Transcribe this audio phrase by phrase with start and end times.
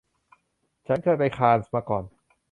[0.87, 2.03] ฉันเคยไปคานส์มาก่อน